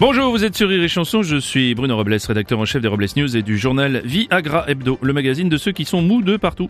[0.00, 2.86] Bonjour, vous êtes sur Rire et Chanson, je suis Bruno Robles, rédacteur en chef des
[2.86, 6.36] Robles News et du journal Viagra Hebdo, le magazine de ceux qui sont mous de
[6.36, 6.68] partout.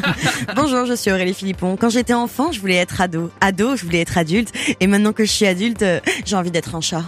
[0.56, 1.76] Bonjour, je suis Aurélie Philippon.
[1.76, 3.30] Quand j'étais enfant, je voulais être ado.
[3.42, 4.54] Ado, je voulais être adulte.
[4.80, 7.04] Et maintenant que je suis adulte, euh, j'ai envie d'être un chat.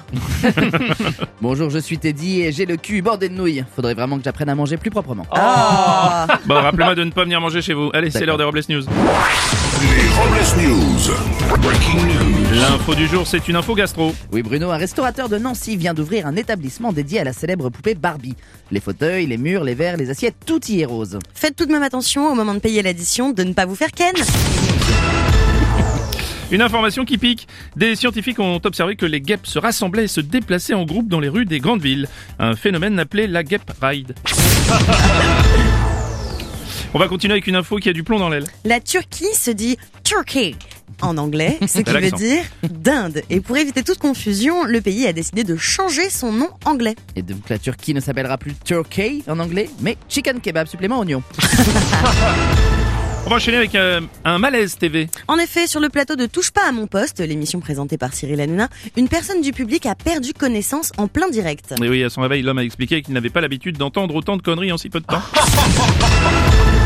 [1.41, 3.65] Bonjour, je suis Teddy et j'ai le cul bordé de nouilles.
[3.75, 5.27] Faudrait vraiment que j'apprenne à manger plus proprement.
[5.31, 6.27] Ah.
[6.45, 7.91] Bon, rappelez-moi de ne pas venir manger chez vous.
[7.95, 8.83] Allez, c'est l'heure des Robles News.
[9.81, 11.59] les Robles News.
[11.63, 12.34] Breaking news.
[12.55, 14.15] L'info du jour, c'est une info gastro.
[14.31, 17.97] Oui, Bruno, un restaurateur de Nancy vient d'ouvrir un établissement dédié à la célèbre poupée
[17.97, 18.37] Barbie.
[18.71, 21.19] Les fauteuils, les murs, les verres, les assiettes, tout y est rose.
[21.35, 23.91] Faites tout de même attention au moment de payer l'addition de ne pas vous faire
[23.91, 24.13] ken.
[26.53, 27.49] Une information qui pique.
[27.75, 31.19] Des scientifiques ont observé que les guêpes se rassemblaient et se déplaçaient en groupe dans
[31.19, 32.07] les rues des grandes villes.
[32.39, 34.15] Un phénomène appelé la guêpe ride.
[36.95, 38.45] On va continuer avec une info qui a du plomb dans l'aile.
[38.65, 40.55] La Turquie se dit Turkey
[41.05, 43.23] en anglais, ce qui veut dire dinde.
[43.31, 46.97] Et pour éviter toute confusion, le pays a décidé de changer son nom anglais.
[47.17, 51.23] Et donc la Turquie ne s'appellera plus Turkey en anglais, mais chicken kebab supplément oignon.
[53.27, 55.09] On va enchaîner avec euh, un malaise TV.
[55.29, 58.39] En effet, sur le plateau de Touche pas à mon poste, l'émission présentée par Cyril
[58.39, 61.75] Hanouna, une personne du public a perdu connaissance en plein direct.
[61.83, 64.43] Et oui, à son réveil, l'homme a expliqué qu'il n'avait pas l'habitude d'entendre autant de
[64.43, 65.23] conneries en si peu de temps.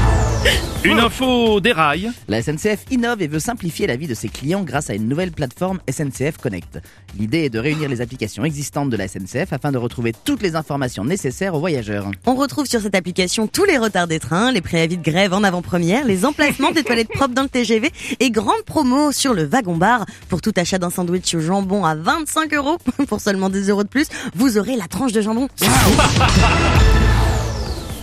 [0.84, 2.11] Une info des rails.
[2.28, 5.33] La SNCF innove et veut simplifier la vie de ses clients grâce à une nouvelle
[5.33, 6.81] plateforme SNCF Connect.
[7.19, 10.55] L'idée est de réunir les applications existantes de la SNCF afin de retrouver toutes les
[10.55, 12.11] informations nécessaires aux voyageurs.
[12.27, 15.42] On retrouve sur cette application tous les retards des trains, les préavis de grève en
[15.42, 20.06] avant-première, les emplacements des toilettes propres dans le TGV et grande promo sur le wagon-bar.
[20.28, 22.78] Pour tout achat d'un sandwich au jambon à 25 euros,
[23.09, 25.48] pour seulement 2 euros de plus, vous aurez la tranche de jambon.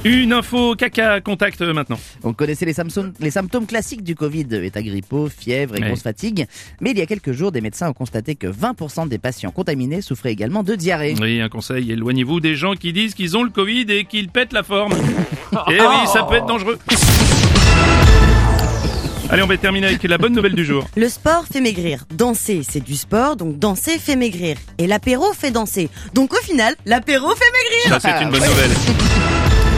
[0.07, 1.97] Une info caca contact euh, maintenant.
[2.23, 5.87] On connaissait les, symptômes- les symptômes classiques du Covid, état grippaux, fièvre et Ouais.
[5.87, 6.45] grosse fatigue.
[6.79, 10.01] Mais il y a quelques jours, des médecins ont constaté que 20% des patients contaminés
[10.01, 11.15] souffraient également de diarrhée.
[11.19, 14.53] Oui, un conseil, éloignez-vous des gens qui disent qu'ils ont le Covid et qu'ils pètent
[14.53, 14.93] la forme.
[15.71, 16.77] Et oui, ça peut être dangereux.
[19.31, 20.87] Allez, on va terminer avec la bonne nouvelle du jour.
[20.95, 22.05] Le sport fait maigrir.
[22.13, 24.55] Danser, c'est du sport, donc danser fait maigrir.
[24.77, 25.89] Et l'apéro fait danser.
[26.13, 27.99] Donc au final, l'apéro fait maigrir.
[27.99, 28.71] Ça, c'est une bonne nouvelle.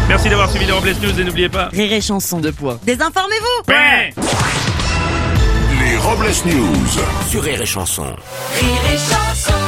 [0.07, 1.67] Merci d'avoir suivi les Robles News et n'oubliez pas...
[1.71, 2.39] Rire et chanson.
[2.39, 2.79] Deux poids.
[2.83, 4.13] Désinformez-vous Ouais
[5.81, 6.87] Les Robles News.
[7.29, 8.05] Sur Rire et Chanson.
[8.05, 9.66] Rire et chanson